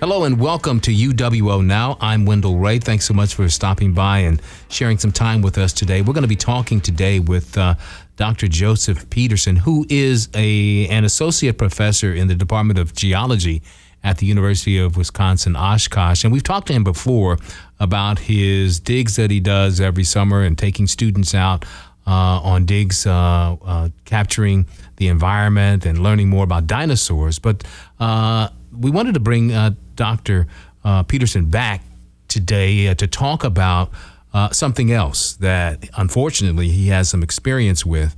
[0.00, 1.98] Hello and welcome to UWO Now.
[2.00, 2.78] I'm Wendell Ray.
[2.78, 4.40] Thanks so much for stopping by and
[4.70, 6.00] sharing some time with us today.
[6.00, 7.74] We're going to be talking today with uh,
[8.16, 8.48] Dr.
[8.48, 13.60] Joseph Peterson, who is a an associate professor in the Department of Geology
[14.02, 16.24] at the University of Wisconsin Oshkosh.
[16.24, 17.36] And we've talked to him before
[17.78, 21.66] about his digs that he does every summer and taking students out
[22.06, 24.64] uh, on digs, uh, uh, capturing
[24.96, 27.38] the environment and learning more about dinosaurs.
[27.38, 27.64] But
[27.98, 30.46] uh, we wanted to bring uh, Dr.
[30.82, 31.84] Uh, Peterson back
[32.26, 33.90] today uh, to talk about
[34.32, 38.16] uh, something else that unfortunately he has some experience with,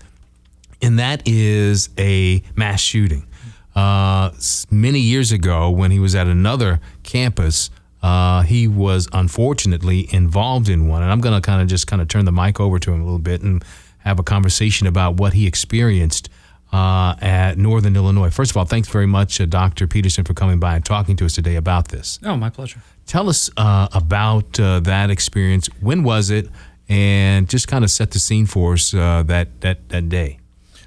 [0.80, 3.26] and that is a mass shooting.
[3.74, 4.30] Uh,
[4.70, 7.68] many years ago, when he was at another campus,
[8.00, 11.02] uh, he was unfortunately involved in one.
[11.02, 13.00] And I'm going to kind of just kind of turn the mic over to him
[13.00, 13.64] a little bit and
[13.98, 16.28] have a conversation about what he experienced
[16.72, 18.30] uh, at Northern Illinois.
[18.30, 19.86] First of all, thanks very much, uh, Dr.
[19.86, 22.18] Peterson, for coming by and talking to us today about this.
[22.24, 22.80] Oh, my pleasure.
[23.06, 25.68] Tell us uh, about uh, that experience.
[25.80, 26.48] When was it?
[26.88, 30.38] And just kind of set the scene for us uh, that, that, that day.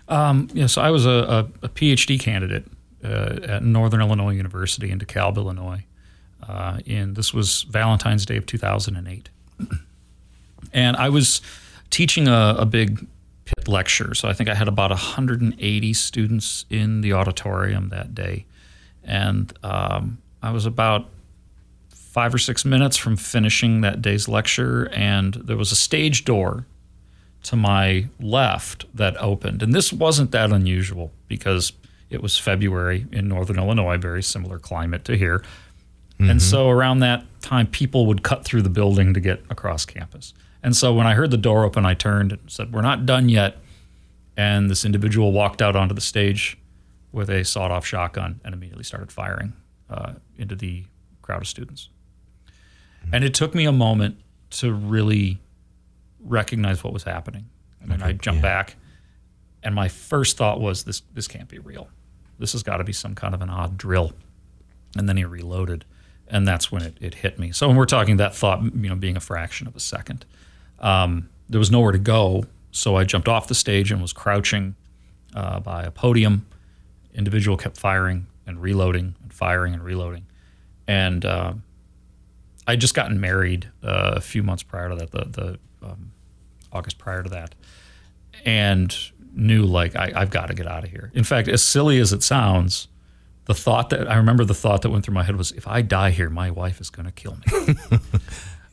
[0.08, 2.66] Um, yeah, so I was a, a, a PhD candidate
[3.04, 5.84] uh, at Northern Illinois University in DeKalb, Illinois.
[6.48, 9.30] and this was Valentine's Day of 2008.
[10.74, 11.42] and I was
[11.90, 13.08] teaching a, a big
[13.46, 14.14] pit lecture.
[14.14, 18.46] So I think I had about 180 students in the auditorium that day.
[19.04, 21.08] And um, I was about
[21.90, 26.66] five or six minutes from finishing that day's lecture, and there was a stage door
[27.44, 29.62] to my left that opened.
[29.62, 31.74] And this wasn't that unusual because
[32.10, 35.40] it was February in Northern Illinois, very similar climate to here.
[36.20, 36.30] Mm-hmm.
[36.30, 40.34] And so around that time, people would cut through the building to get across campus.
[40.66, 43.30] And so when I heard the door open, I turned and said, We're not done
[43.30, 43.58] yet.
[44.36, 46.58] And this individual walked out onto the stage
[47.12, 49.54] with a sawed off shotgun and immediately started firing
[49.92, 50.86] uh, into the
[51.22, 51.90] crowd of students.
[53.14, 54.18] And it took me a moment
[54.50, 55.40] to really
[56.20, 57.46] recognize what was happening.
[57.80, 58.50] And okay, I jumped yeah.
[58.50, 58.76] back,
[59.62, 61.90] and my first thought was, "This this can't be real.
[62.40, 64.14] This has got to be some kind of an odd drill."
[64.98, 65.86] And then he reloaded,
[66.28, 67.52] and that's when it, it hit me.
[67.52, 70.26] So when we're talking that thought, you know, being a fraction of a second,
[70.80, 74.76] um, there was nowhere to go, so I jumped off the stage and was crouching
[75.34, 76.46] uh, by a podium.
[77.14, 80.26] Individual kept firing and reloading and firing and reloading,
[80.88, 81.54] and uh,
[82.68, 86.12] I'd just gotten married uh, a few months prior to that, the, the um,
[86.72, 87.56] August prior to that,
[88.44, 88.96] and
[89.34, 91.12] knew like I, I've got to get out of here.
[91.14, 92.88] In fact, as silly as it sounds,
[93.46, 95.82] the thought that I remember the thought that went through my head was, if I
[95.82, 97.76] die here, my wife is going to kill me.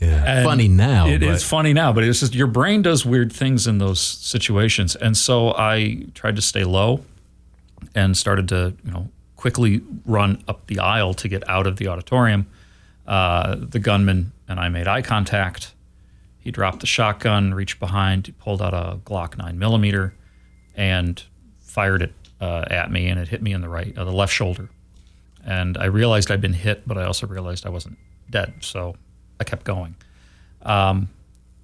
[0.02, 0.44] Yeah.
[0.44, 1.06] funny now.
[1.06, 4.96] It is funny now, but it's just your brain does weird things in those situations.
[4.96, 7.04] And so I tried to stay low
[7.94, 11.88] and started to, you know, quickly run up the aisle to get out of the
[11.88, 12.46] auditorium.
[13.06, 15.74] Uh, the gunman and I made eye contact.
[16.38, 20.14] He dropped the shotgun, reached behind, pulled out a Glock 9 millimeter,
[20.76, 21.22] and
[21.60, 24.32] fired it uh, at me, and it hit me in the right, uh, the left
[24.32, 24.69] shoulder.
[25.44, 27.98] And I realized I'd been hit, but I also realized I wasn't
[28.30, 28.54] dead.
[28.60, 28.96] So
[29.42, 29.97] I kept going.
[30.62, 31.08] Um,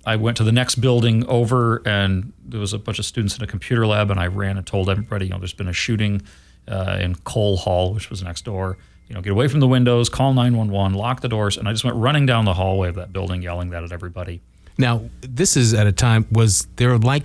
[0.05, 3.45] I went to the next building over, and there was a bunch of students in
[3.45, 6.23] a computer lab, and I ran and told everybody, you know, there's been a shooting
[6.67, 8.79] uh, in Cole Hall, which was next door.
[9.07, 11.85] You know, get away from the windows, call 911, lock the doors, and I just
[11.85, 14.41] went running down the hallway of that building, yelling that at everybody.
[14.77, 17.25] Now, this is at a time was there like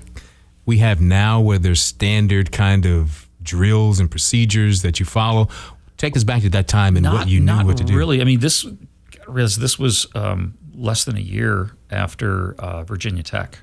[0.67, 5.49] we have now, where there's standard kind of drills and procedures that you follow.
[5.97, 7.97] Take us back to that time and not, what you knew what to do.
[7.97, 8.65] Really, I mean, this
[9.27, 13.59] realize this was um, less than a year after uh, Virginia Tech.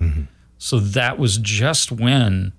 [0.00, 0.22] Mm-hmm.
[0.58, 2.52] So that was just when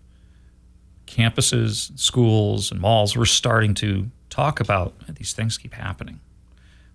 [1.08, 6.20] campuses, schools, and malls were starting to talk about these things keep happening.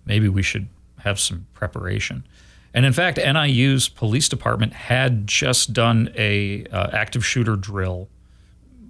[0.05, 0.67] Maybe we should
[0.99, 2.27] have some preparation.
[2.73, 8.09] And in fact, NIU's police department had just done a uh, active shooter drill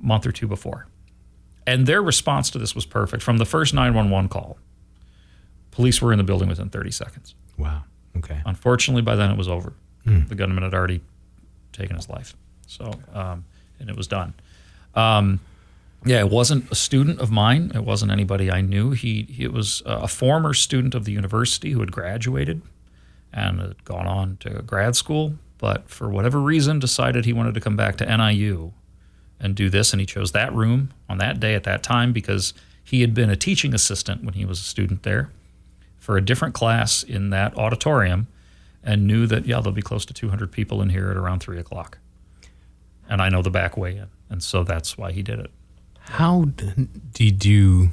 [0.01, 0.87] month or two before.
[1.65, 3.21] And their response to this was perfect.
[3.21, 4.57] From the first 911 call,
[5.79, 7.35] Police were in the building within 30 seconds.
[7.57, 7.85] Wow.
[8.17, 8.41] Okay.
[8.45, 9.71] Unfortunately, by then it was over.
[10.05, 10.27] Mm.
[10.27, 10.99] The gunman had already
[11.71, 12.35] taken his life.
[12.67, 13.45] So, um,
[13.79, 14.33] and it was done.
[14.93, 15.39] Um,
[16.03, 17.71] yeah, it wasn't a student of mine.
[17.73, 18.91] It wasn't anybody I knew.
[18.91, 22.61] He, he was a former student of the university who had graduated
[23.31, 27.61] and had gone on to grad school, but for whatever reason decided he wanted to
[27.61, 28.73] come back to NIU
[29.39, 29.93] and do this.
[29.93, 32.53] And he chose that room on that day at that time because
[32.83, 35.29] he had been a teaching assistant when he was a student there
[36.09, 38.25] for a different class in that auditorium
[38.83, 41.59] and knew that, yeah, there'll be close to 200 people in here at around three
[41.59, 41.99] o'clock.
[43.07, 44.07] And I know the back way in.
[44.27, 45.51] And so that's why he did it.
[45.99, 46.45] How
[47.13, 47.91] did you,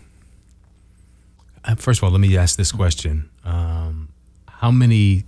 [1.77, 4.09] First of all, let me ask this question: um,
[4.49, 5.25] How many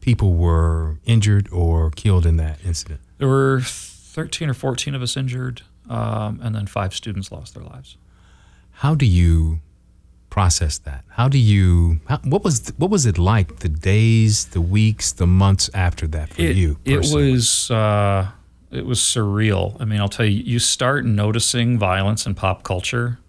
[0.00, 3.00] people were injured or killed in that incident?
[3.18, 5.60] There were 13 or 14 of us injured,
[5.90, 7.98] um, and then five students lost their lives.
[8.70, 9.60] How do you
[10.34, 11.04] process that?
[11.10, 12.00] How do you?
[12.06, 13.60] How, what was what was it like?
[13.60, 16.76] The days, the weeks, the months after that for it, you?
[16.84, 18.32] It was uh,
[18.72, 19.80] it was surreal.
[19.80, 23.20] I mean, I'll tell you, you start noticing violence in pop culture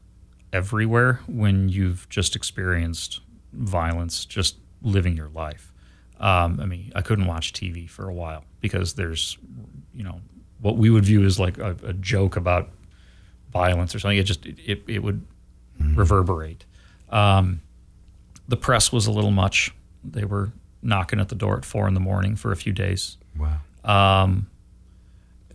[0.51, 3.21] everywhere when you've just experienced
[3.53, 5.71] violence, just living your life.
[6.19, 9.37] Um, I mean, I couldn't watch TV for a while because there's,
[9.93, 10.21] you know,
[10.59, 12.71] what we would view as like a, a joke about
[13.51, 14.17] violence or something.
[14.17, 15.23] It just it, it would
[15.79, 16.65] reverberate.
[17.09, 17.61] Um,
[18.47, 19.73] the press was a little much.
[20.03, 23.17] They were knocking at the door at four in the morning for a few days.
[23.37, 23.57] wow.
[24.23, 24.47] Um,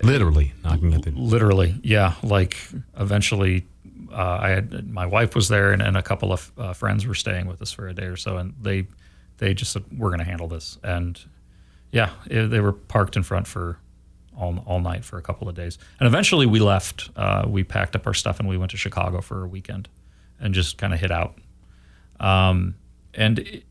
[0.02, 1.10] Literally knocking at the.
[1.10, 2.14] literally, yeah.
[2.22, 2.56] Like
[2.96, 3.66] eventually,
[4.10, 7.14] uh, I had my wife was there, and, and a couple of uh, friends were
[7.14, 8.86] staying with us for a day or so, and they
[9.36, 11.20] they just said we're going to handle this, and
[11.92, 13.76] yeah, it, they were parked in front for
[14.38, 17.10] all all night for a couple of days, and eventually we left.
[17.14, 19.86] Uh, we packed up our stuff and we went to Chicago for a weekend,
[20.40, 21.36] and just kind of hit out.
[22.18, 22.74] Um,
[23.14, 23.64] and it-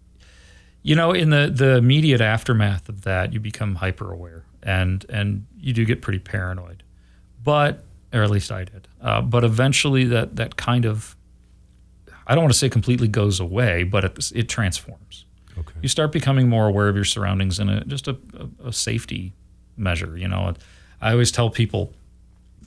[0.81, 5.45] you know, in the the immediate aftermath of that, you become hyper aware, and and
[5.59, 6.83] you do get pretty paranoid.
[7.43, 7.83] But
[8.13, 8.87] or at least I did.
[9.01, 11.17] Uh, but eventually, that that kind of
[12.25, 15.25] I don't want to say completely goes away, but it, it transforms.
[15.57, 15.73] Okay.
[15.81, 18.17] You start becoming more aware of your surroundings and a, just a,
[18.63, 19.33] a, a safety
[19.75, 20.17] measure.
[20.17, 20.53] You know,
[21.01, 21.93] I always tell people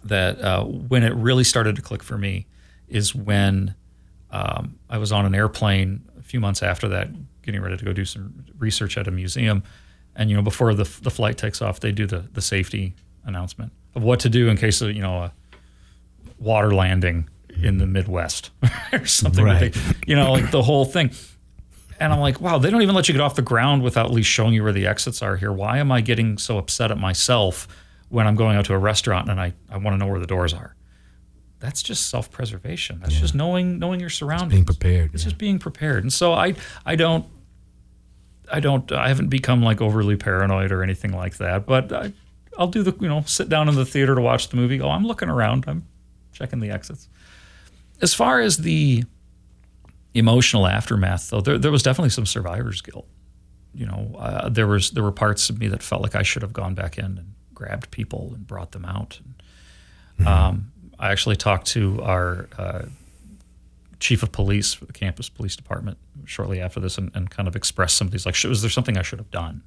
[0.05, 2.47] that uh, when it really started to click for me
[2.89, 3.75] is when
[4.33, 7.09] um, I was on an airplane a few months after that,
[7.43, 9.63] getting ready to go do some research at a museum.
[10.17, 12.95] And you know, before the, the flight takes off, they do the, the safety
[13.25, 15.33] announcement of what to do in case of you know a
[16.39, 17.29] water landing
[17.63, 18.51] in the Midwest
[18.93, 19.45] or something.
[19.45, 19.73] Right.
[19.73, 21.11] They- you know, like the whole thing.
[22.01, 24.13] And I'm like, wow, they don't even let you get off the ground without at
[24.13, 25.53] least showing you where the exits are here.
[25.53, 27.69] Why am I getting so upset at myself
[28.09, 30.27] when I'm going out to a restaurant and I, I want to know where the
[30.27, 30.75] doors are?
[31.63, 32.99] That's just self-preservation.
[33.01, 34.51] That's just knowing knowing your surroundings.
[34.53, 35.15] Being prepared.
[35.15, 35.29] It's yeah.
[35.29, 36.03] just being prepared.
[36.03, 36.55] And so I
[36.85, 37.25] I don't
[38.51, 41.65] I don't I haven't become like overly paranoid or anything like that.
[41.65, 42.13] But I,
[42.59, 44.81] I'll do the you know sit down in the theater to watch the movie.
[44.81, 45.65] Oh, I'm looking around.
[45.69, 45.87] I'm
[46.33, 47.09] checking the exits.
[48.01, 49.05] As far as the
[50.15, 53.07] emotional aftermath, though, there, there was definitely some survivor's guilt.
[53.73, 56.43] You know, uh, there was there were parts of me that felt like I should
[56.43, 59.21] have gone back in and grabbed people and brought them out.
[60.19, 60.73] And, um,
[61.03, 62.83] I actually talked to our uh,
[64.01, 67.57] chief of police for the campus police department shortly after this and, and kind of
[67.57, 69.63] expressed some of these like, was there something I should have done?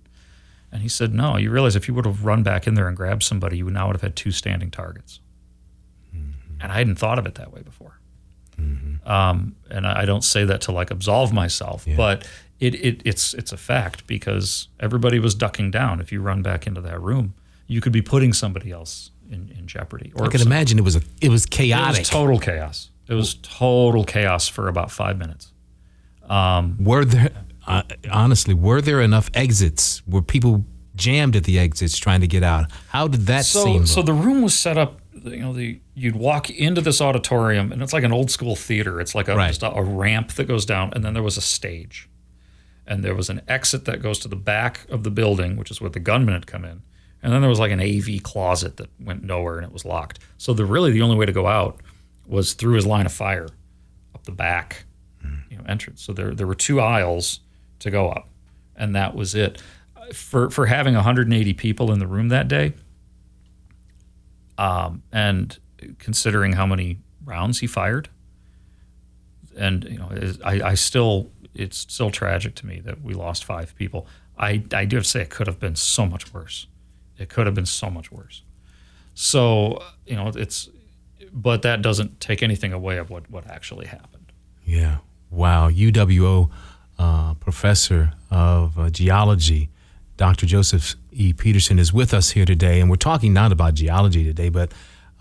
[0.71, 1.37] And he said, no.
[1.37, 3.87] You realize if you would have run back in there and grabbed somebody, you now
[3.87, 5.19] would have had two standing targets.
[6.61, 7.99] And I hadn't thought of it that way before.
[9.05, 12.25] Um, and I I don't say that to like absolve myself, but
[12.61, 15.99] it, it it's it's a fact because everybody was ducking down.
[15.99, 17.33] If you run back into that room,
[17.67, 20.11] you could be putting somebody else in, in jeopardy.
[20.15, 21.99] Or I can imagine it was a it was it chaotic.
[21.99, 22.89] was total chaos.
[23.07, 25.51] It was total chaos for about five minutes.
[26.79, 27.31] were there
[27.67, 30.01] uh, honestly were there enough exits?
[30.07, 30.65] Were people
[30.95, 32.71] jammed at the exits trying to get out?
[32.89, 33.85] How did that So, seem?
[33.85, 34.99] so the room was set up.
[35.23, 39.01] You know, the you'd walk into this auditorium, and it's like an old school theater.
[39.01, 39.47] It's like a, Right.
[39.47, 42.07] just a, a ramp that goes down, and then there was a stage,
[42.85, 45.81] and there was an exit that goes to the back of the building, which is
[45.81, 46.83] where the gunman had come in,
[47.25, 50.19] and then there was like an AV closet that went nowhere and it was locked.
[50.37, 51.81] So the really the only way to go out
[52.27, 53.47] was through his line of fire,
[54.13, 54.85] up the back,
[55.49, 56.03] you know, entrance.
[56.03, 57.39] So there there were two aisles
[57.79, 58.29] to go up,
[58.75, 59.59] and that was it.
[60.13, 62.73] For for having 180 people in the room that day,
[64.59, 65.57] um, and
[65.97, 68.07] considering how many rounds he fired,
[69.57, 70.11] and you know,
[70.43, 74.05] I, I still it's still tragic to me that we lost five people.
[74.37, 76.67] I I do have to say it could have been so much worse.
[77.17, 78.41] It could have been so much worse.
[79.13, 80.69] So you know, it's
[81.31, 84.31] but that doesn't take anything away of what what actually happened.
[84.65, 84.97] Yeah.
[85.29, 85.69] Wow.
[85.69, 86.49] UWO
[86.97, 89.69] uh, professor of uh, geology,
[90.17, 90.45] Dr.
[90.45, 91.33] Joseph E.
[91.33, 92.79] Peterson, is with us here today.
[92.79, 94.71] And we're talking not about geology today, but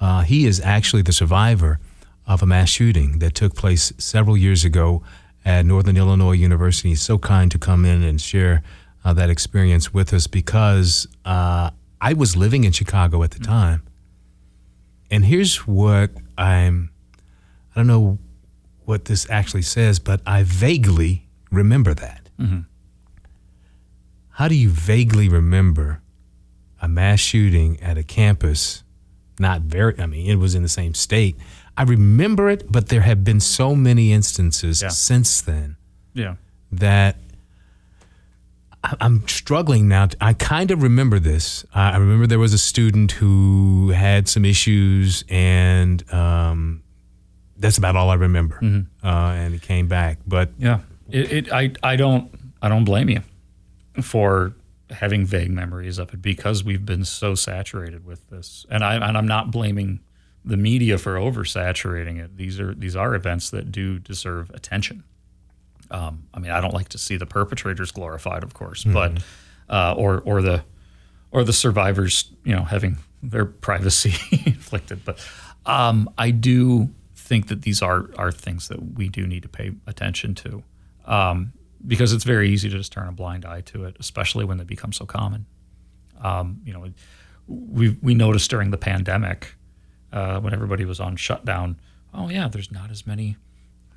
[0.00, 1.78] uh, he is actually the survivor
[2.26, 5.02] of a mass shooting that took place several years ago
[5.44, 6.90] at Northern Illinois University.
[6.90, 8.62] He's so kind to come in and share
[9.04, 11.70] uh, that experience with us because uh,
[12.04, 13.46] I was living in Chicago at the mm.
[13.46, 13.82] time.
[15.11, 16.90] And here's what I'm,
[17.73, 18.18] I don't know
[18.84, 22.28] what this actually says, but I vaguely remember that.
[22.38, 22.61] Mm-hmm.
[24.28, 26.02] How do you vaguely remember
[26.82, 28.84] a mass shooting at a campus
[29.38, 29.99] not very.
[29.99, 31.37] I mean, it was in the same state.
[31.76, 34.88] I remember it, but there have been so many instances Yeah.
[34.88, 35.76] since then
[36.14, 36.37] Yeah.
[36.70, 37.16] that
[39.00, 40.08] I'm struggling now.
[40.20, 41.64] I kind of remember this.
[41.74, 46.82] I remember there was a student who had some issues, and um,
[47.56, 48.58] that's about all I remember.
[49.02, 50.80] Uh, and he came back, but Yeah.
[51.10, 53.22] It, it I I don't I don't blame you
[54.02, 54.54] for
[54.90, 58.64] having vague memories of it because we've been so saturated with this.
[58.70, 60.00] And I and I'm not blaming
[60.44, 62.36] the media for oversaturating it.
[62.36, 65.04] These are these are events that do deserve attention.
[65.90, 69.22] Um, I mean, I don't like to see the perpetrators glorified, of course, but
[69.68, 70.64] uh, or or the
[71.30, 74.14] or the survivors, you know, having their privacy
[74.46, 75.04] inflicted.
[75.04, 75.24] But
[75.66, 79.72] um, I do think that these are are things that we do need to pay
[79.86, 80.62] attention to,
[81.06, 81.52] um,
[81.86, 84.64] because it's very easy to just turn a blind eye to it, especially when they
[84.64, 85.46] become so common.
[86.20, 86.86] Um, you know,
[87.46, 89.54] we we noticed during the pandemic
[90.12, 91.78] uh, when everybody was on shutdown.
[92.12, 93.36] Oh yeah, there's not as many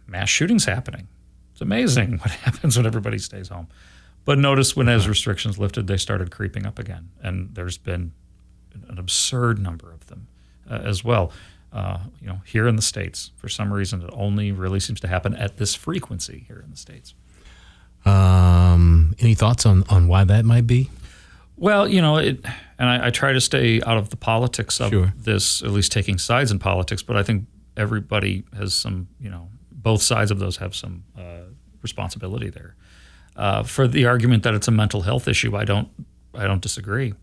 [0.08, 1.08] mass shootings happening.
[1.58, 3.68] It's amazing what happens when everybody stays home.
[4.26, 8.12] But notice when as restrictions lifted, they started creeping up again, and there's been
[8.88, 10.28] an absurd number of them
[10.70, 11.32] uh, as well.
[11.74, 15.08] Uh, you know, here in the states, for some reason, it only really seems to
[15.08, 17.16] happen at this frequency here in the states.
[18.06, 20.92] um, any thoughts on, on why that might be?
[21.56, 22.46] Well, you know, it,
[22.78, 25.12] and I, I try to stay out of the politics of Sure.
[25.18, 27.02] this, at least taking sides in politics.
[27.02, 27.46] But I think
[27.76, 29.50] everybody has some, you know,
[29.88, 31.48] both sides of those have some uh,
[31.82, 32.76] responsibility there.
[33.38, 35.88] Uh, for the argument that it's a mental health issue, I don't,
[36.34, 37.14] I don't disagree.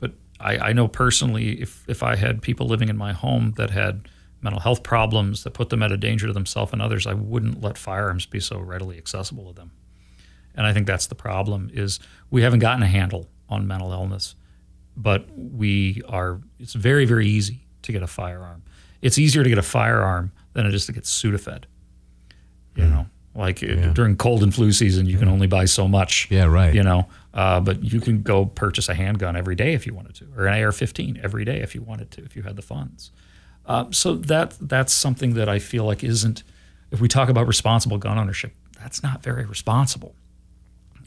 [0.00, 3.70] But I, I know personally, if if I had people living in my home that
[3.70, 4.08] had
[4.42, 7.62] mental health problems that put them at a danger to themselves and others, I wouldn't
[7.62, 9.70] let firearms be so readily accessible to them.
[10.56, 12.00] And I think that's the problem is
[12.30, 14.34] we haven't gotten a handle on mental illness,
[14.96, 18.62] but we are it's very very easy to get a firearm.
[19.02, 21.64] It's easier to get a firearm than it is to get Sudafed.
[22.76, 26.28] You know, like uh, during cold and flu season, you can only buy so much.
[26.30, 26.72] Yeah, right.
[26.72, 30.14] You know, uh, but you can go purchase a handgun every day if you wanted
[30.16, 33.10] to, or an AR-15 every day if you wanted to, if you had the funds.
[33.66, 36.42] Uh, so that that's something that I feel like isn't.
[36.90, 40.14] If we talk about responsible gun ownership, that's not very responsible.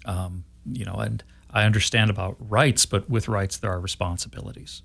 [0.05, 4.81] Um, you know, and I understand about rights, but with rights there are responsibilities,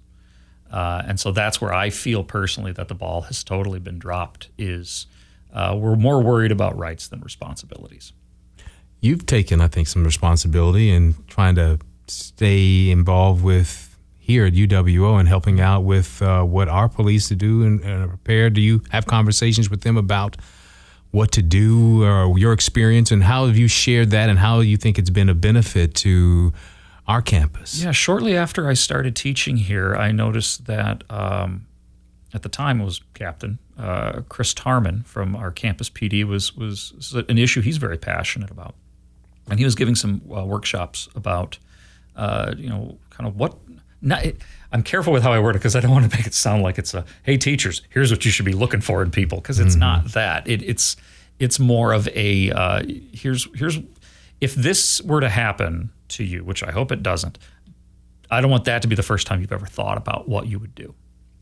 [0.71, 4.51] uh, and so that's where I feel personally that the ball has totally been dropped.
[4.59, 5.07] Is
[5.53, 8.13] uh, we're more worried about rights than responsibilities.
[9.01, 15.19] You've taken, I think, some responsibility in trying to stay involved with here at UWO
[15.19, 18.53] and helping out with uh, what our police to do and, and are prepared.
[18.53, 20.37] Do you have conversations with them about
[21.11, 24.77] what to do or your experience and how have you shared that and how you
[24.77, 26.53] think it's been a benefit to
[27.09, 27.83] our campus?
[27.83, 31.67] Yeah, shortly after I started teaching here, I noticed that um,
[32.35, 37.15] at the time it was Captain uh, Chris Tarmann from our campus PD was was
[37.29, 38.75] an issue he's very passionate about,
[39.49, 41.59] and he was giving some uh, workshops about,
[42.15, 43.57] uh, you know, kind of what.
[44.01, 44.25] Not,
[44.71, 46.63] I'm careful with how I word it because I don't want to make it sound
[46.63, 49.59] like it's a hey teachers, here's what you should be looking for in people because
[49.59, 50.47] it's not that.
[50.47, 50.97] It, it's
[51.41, 53.79] it's more of a uh, here's here's
[54.41, 57.39] if this were to happen to you, which I hope it doesn't.
[58.31, 60.59] I don't want that to be the first time you've ever thought about what you
[60.59, 60.95] would do.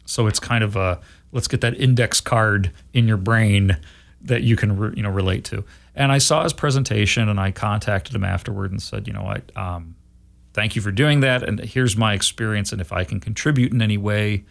[0.04, 1.00] So it's kind of a
[1.32, 3.76] let's get that index card in your brain
[4.22, 5.64] that you can re, you know relate to.
[5.94, 9.42] And I saw his presentation and I contacted him afterward and said, you know, I
[9.60, 9.96] um,
[10.54, 13.82] thank you for doing that and here's my experience and if I can contribute in
[13.82, 14.44] any way,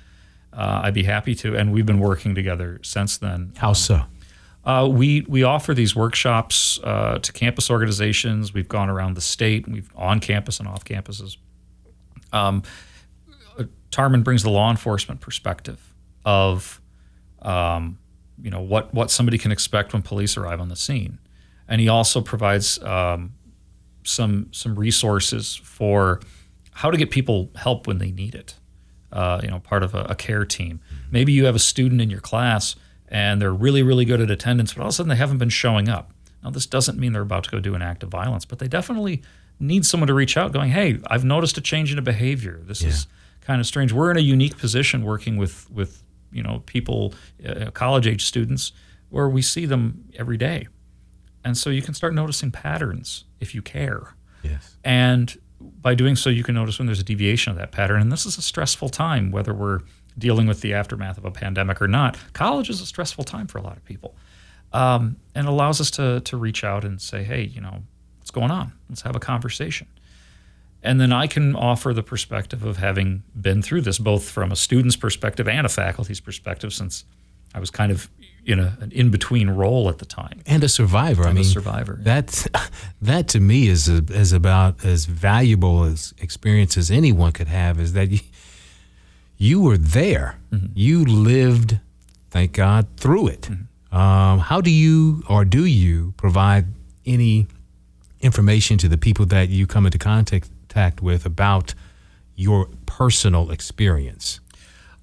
[0.51, 1.55] uh, I'd be happy to.
[1.55, 3.53] And we've been working together since then.
[3.57, 4.01] How so?
[4.65, 8.53] Uh, we we offer these workshops uh, to campus organizations.
[8.53, 9.67] We've gone around the state.
[9.67, 11.38] We've on campus and off campuses.
[12.34, 12.63] Um,
[13.95, 15.93] Tarmann brings the law enforcement perspective
[16.25, 16.81] of,
[17.41, 17.98] um,
[18.41, 21.19] you know, what what somebody can expect when police arrive on the scene,
[21.67, 23.34] and he also provides um,
[24.03, 26.19] some some resources for
[26.72, 28.55] how to get people help when they need it.
[29.12, 30.81] Uh, you know, part of a, a care team.
[31.10, 32.75] Maybe you have a student in your class
[33.15, 35.50] and they're really really good at attendance, but all of a sudden they haven't been
[35.50, 36.12] showing up.
[36.43, 38.67] Now this doesn't mean they're about to go do an act of violence, but they
[38.67, 39.22] definitely
[39.57, 42.60] need someone to reach out, going, "Hey, I've noticed a change in a behavior.
[42.63, 43.07] This is
[43.39, 46.03] kind of strange." We're in a unique position working with with
[46.34, 47.13] you know people,
[47.48, 48.74] uh, college age students,
[49.10, 50.67] where we see them every day,
[51.45, 54.15] and so you can start noticing patterns if you care.
[54.43, 54.75] Yes.
[54.84, 58.01] And by doing so, you can notice when there's a deviation of that pattern.
[58.01, 59.79] And this is a stressful time, whether we're
[60.17, 62.17] dealing with the aftermath of a pandemic or not.
[62.34, 64.15] College is a stressful time for a lot of people.
[64.74, 67.84] Um, and allows us to, to reach out and say, hey, you know,
[68.19, 68.74] what's going on?
[68.89, 69.88] Let's have a conversation.
[70.84, 74.55] And then I can offer the perspective of having been through this, both from a
[74.55, 77.05] student's perspective and a faculty's perspective, since
[77.55, 78.10] I was kind of
[78.45, 80.41] in a, an in between role at the time.
[80.45, 81.24] And a survivor.
[81.24, 81.98] And I mean, a survivor.
[82.01, 82.45] That,
[83.01, 87.79] that to me is, a, is about as valuable as experience as anyone could have
[87.79, 88.19] is that you,
[89.37, 90.37] you were there.
[90.51, 90.67] Mm-hmm.
[90.75, 91.79] You lived,
[92.29, 93.41] thank God, through it.
[93.41, 93.95] Mm-hmm.
[93.95, 96.65] Um, how do you or do you provide
[97.05, 97.47] any
[98.19, 101.73] information to the people that you come into contact with about
[102.35, 104.41] your personal experience?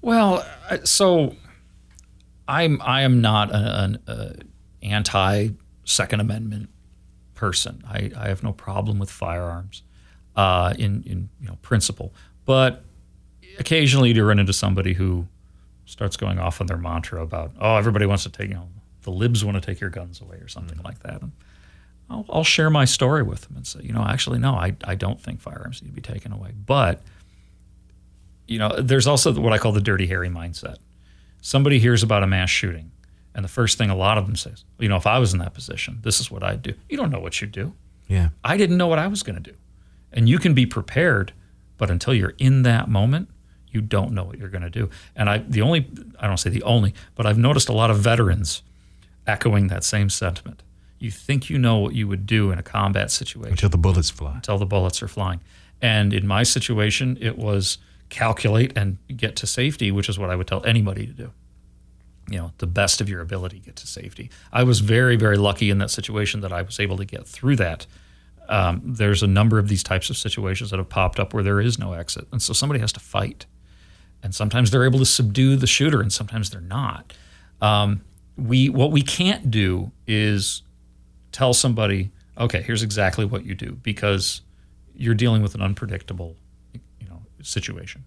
[0.01, 0.45] Well,
[0.83, 1.35] so
[2.47, 4.51] I'm I am not an, an
[4.83, 5.49] anti
[5.85, 6.69] Second Amendment
[7.33, 7.83] person.
[7.87, 9.81] I, I have no problem with firearms
[10.35, 12.13] uh, in in you know principle,
[12.45, 12.83] but
[13.59, 15.27] occasionally you run into somebody who
[15.85, 18.67] starts going off on their mantra about oh everybody wants to take you know
[19.03, 20.85] the libs want to take your guns away or something mm-hmm.
[20.85, 21.21] like that.
[21.21, 21.31] And
[22.09, 24.95] I'll, I'll, share my story with them and say, you know, actually, no, I, I
[24.95, 26.51] don't think firearms need to be taken away.
[26.65, 27.01] But,
[28.47, 30.77] you know, there's also what I call the dirty Harry mindset.
[31.41, 32.91] Somebody hears about a mass shooting,
[33.35, 35.39] and the first thing a lot of them says, you know, if I was in
[35.39, 36.73] that position, this is what I'd do.
[36.89, 37.73] You don't know what you'd do.
[38.07, 38.29] Yeah.
[38.43, 39.57] I didn't know what I was going to do.
[40.11, 41.33] And you can be prepared,
[41.77, 43.29] but until you're in that moment,
[43.73, 44.89] you don't know what you're going to do.
[45.15, 45.89] And I, the only,
[46.19, 48.61] I don't say the only, but I've noticed a lot of veterans
[49.25, 50.63] echoing that same sentiment
[51.03, 54.09] you think you know what you would do in a combat situation until the bullets
[54.09, 54.35] fly.
[54.35, 55.41] Until the bullets are flying.
[55.81, 57.77] And in my situation, it was
[58.07, 61.33] calculate and get to safety, which is what I would tell anybody to do.
[62.29, 64.29] You know, the best of your ability, get to safety.
[64.53, 67.57] I was very, very lucky in that situation that I was able to get through
[67.57, 67.85] that.
[68.47, 71.59] Um, there's a number of these types of situations that have popped up where there
[71.59, 72.29] is no exit.
[72.31, 73.45] And so somebody has to fight.
[74.23, 77.13] And sometimes they're able to subdue the shooter, and sometimes they're not.
[77.61, 78.01] Um,
[78.37, 80.63] we what we can't do is
[81.31, 84.41] tell somebody, okay, here's exactly what you do because
[84.95, 86.35] you're dealing with an unpredictable,
[86.73, 88.05] you know, situation.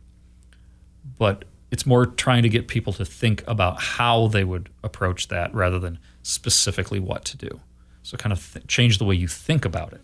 [1.19, 5.55] But it's more trying to get people to think about how they would approach that
[5.55, 7.61] rather than specifically what to do.
[8.03, 10.03] So kind of th- change the way you think about it.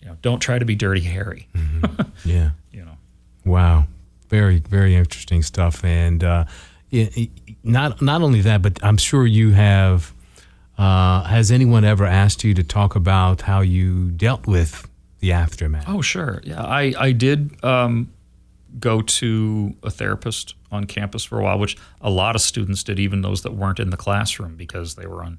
[0.00, 1.48] You know, don't try to be dirty Harry.
[1.54, 2.02] Mm-hmm.
[2.24, 2.50] Yeah.
[2.72, 2.96] you know.
[3.44, 3.86] Wow.
[4.32, 6.44] Very very interesting stuff and uh,
[7.62, 10.14] not not only that but I'm sure you have
[10.78, 14.88] uh, has anyone ever asked you to talk about how you dealt with
[15.20, 15.84] the aftermath?
[15.86, 16.40] Oh, sure.
[16.44, 18.12] Yeah, I, I did um,
[18.80, 22.98] go to a therapist on campus for a while, which a lot of students did,
[22.98, 25.38] even those that weren't in the classroom because they were on,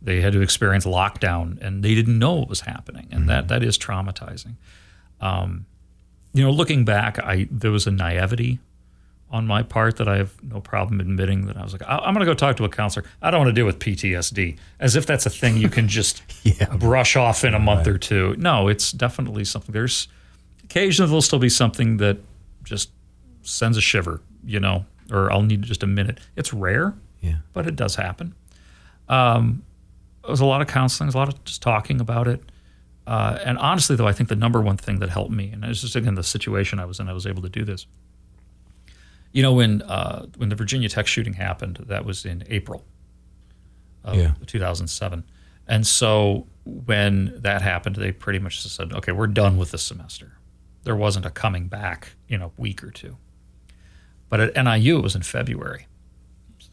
[0.00, 3.28] they had to experience lockdown and they didn't know what was happening, and mm-hmm.
[3.28, 4.54] that that is traumatizing.
[5.20, 5.66] Um,
[6.36, 8.58] you know, looking back, I there was a naivety
[9.30, 12.24] on my part that I have no problem admitting that I was like, I'm going
[12.24, 13.04] to go talk to a counselor.
[13.20, 16.22] I don't want to deal with PTSD, as if that's a thing you can just
[16.44, 16.76] yeah.
[16.76, 17.96] brush off in a month right.
[17.96, 18.36] or two.
[18.38, 19.72] No, it's definitely something.
[19.72, 20.08] There's
[20.62, 22.18] occasionally there'll still be something that
[22.62, 22.90] just
[23.42, 26.20] sends a shiver, you know, or I'll need just a minute.
[26.36, 28.34] It's rare, yeah, but it does happen.
[29.08, 29.62] Um,
[30.22, 32.42] it was a lot of counseling, a lot of just talking about it.
[33.06, 35.80] Uh, and honestly, though, I think the number one thing that helped me, and it's
[35.80, 37.86] just again the situation I was in, I was able to do this
[39.36, 42.86] you know, when uh, when the Virginia Tech shooting happened, that was in April
[44.02, 44.32] of yeah.
[44.46, 45.24] 2007.
[45.68, 49.78] And so when that happened, they pretty much just said, okay, we're done with the
[49.78, 50.38] semester.
[50.84, 53.18] There wasn't a coming back in a week or two.
[54.30, 55.86] But at NIU, it was in February,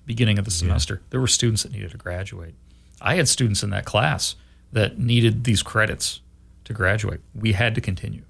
[0.06, 1.02] beginning of the semester.
[1.02, 1.08] Yeah.
[1.10, 2.56] There were students that needed to graduate.
[3.02, 4.38] I had students in that class
[4.72, 6.22] that needed these credits
[6.66, 7.22] to graduate.
[7.34, 8.24] We had to continue.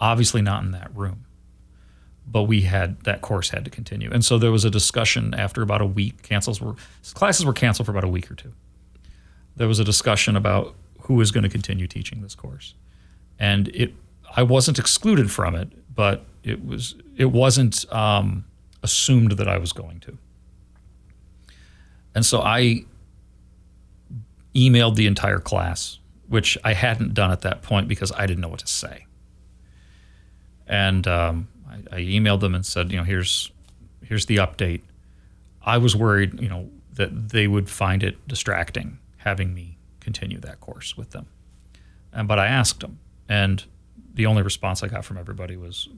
[0.00, 1.24] Obviously, not in that room
[2.26, 4.10] but we had that course had to continue.
[4.10, 6.22] And so there was a discussion after about a week.
[6.22, 6.74] Cancels were
[7.14, 8.52] classes were canceled for about a week or two.
[9.56, 12.74] There was a discussion about who is going to continue teaching this course,
[13.38, 13.94] and it
[14.36, 18.44] I wasn't excluded from it, but it was it wasn't um,
[18.82, 20.18] assumed that I was going to.
[22.14, 22.84] And so I
[24.54, 28.48] emailed the entire class, which I hadn't done at that point because I didn't know
[28.48, 29.06] what to say.
[30.66, 33.50] And um, I, I emailed them and said, you know, here's
[34.02, 34.82] here's the update.
[35.62, 40.60] I was worried, you know, that they would find it distracting having me continue that
[40.60, 41.26] course with them.
[42.26, 43.64] But I asked them, and
[44.12, 45.88] the only response I got from everybody was,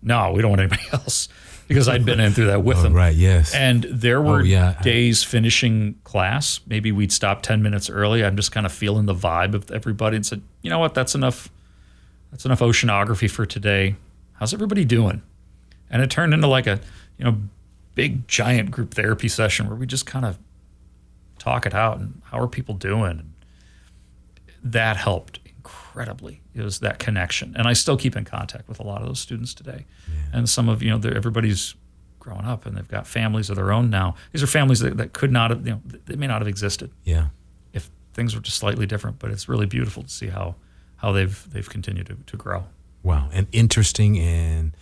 [0.00, 1.28] "No, we don't want anybody else,"
[1.68, 2.94] because I'd been in through that with oh, them.
[2.94, 3.14] Right.
[3.14, 3.54] Yes.
[3.54, 4.80] And there oh, were oh, yeah.
[4.82, 6.60] days finishing class.
[6.66, 8.24] Maybe we'd stop ten minutes early.
[8.24, 10.94] I'm just kind of feeling the vibe of everybody, and said, "You know what?
[10.94, 11.50] That's enough.
[12.30, 13.96] That's enough oceanography for today
[14.34, 15.22] how's everybody doing?
[15.90, 16.80] And it turned into like a,
[17.18, 17.38] you know,
[17.94, 20.38] big giant group therapy session where we just kind of
[21.38, 23.20] talk it out and how are people doing?
[23.20, 23.32] And
[24.62, 27.54] that helped incredibly is that connection.
[27.56, 29.86] And I still keep in contact with a lot of those students today.
[30.06, 30.38] Yeah.
[30.38, 31.74] And some of, you know, everybody's
[32.18, 34.14] growing up and they've got families of their own now.
[34.32, 36.90] These are families that, that could not have, you know, they may not have existed.
[37.04, 37.28] Yeah.
[37.72, 40.56] If things were just slightly different, but it's really beautiful to see how,
[40.96, 42.64] how they've, they've continued to, to grow.
[43.02, 43.30] Wow.
[43.32, 44.76] And interesting and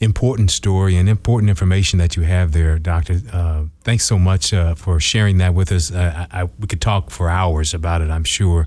[0.00, 3.20] important story and important information that you have there, Doctor.
[3.32, 5.90] Uh, thanks so much uh, for sharing that with us.
[5.90, 8.66] Uh, I, I, we could talk for hours about it, I'm sure,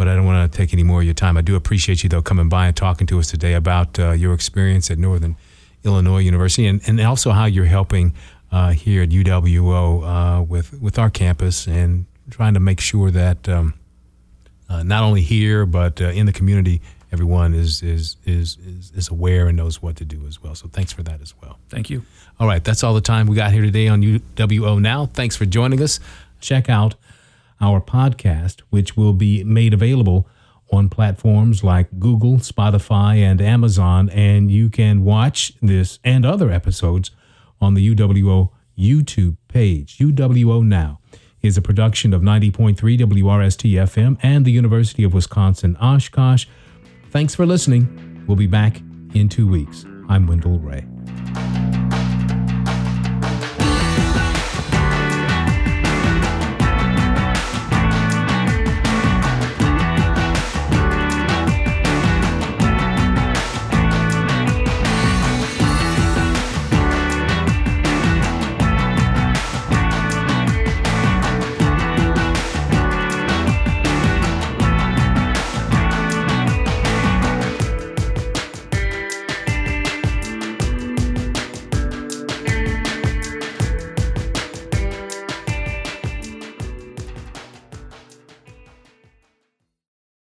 [0.00, 1.36] but I don't want to take any more of your time.
[1.36, 4.32] I do appreciate you, though, coming by and talking to us today about uh, your
[4.32, 5.36] experience at Northern
[5.84, 8.14] Illinois University and, and also how you're helping
[8.50, 13.46] uh, here at UWO uh, with, with our campus and trying to make sure that
[13.46, 13.74] um,
[14.70, 16.80] not only here, but in the community,
[17.12, 20.54] everyone is, is is is is aware and knows what to do as well.
[20.54, 21.58] So thanks for that as well.
[21.68, 22.04] Thank you.
[22.38, 25.10] All right, that's all the time we got here today on UWO Now.
[25.12, 26.00] Thanks for joining us.
[26.40, 26.94] Check out
[27.60, 30.28] our podcast, which will be made available
[30.72, 37.10] on platforms like Google, Spotify, and Amazon, and you can watch this and other episodes
[37.60, 39.98] on the UWO YouTube page.
[39.98, 41.00] UWO Now
[41.42, 46.46] is a production of 90.3 WRST FM and the University of Wisconsin Oshkosh.
[47.10, 48.24] Thanks for listening.
[48.26, 48.80] We'll be back
[49.14, 49.84] in two weeks.
[50.08, 50.86] I'm Wendell Ray.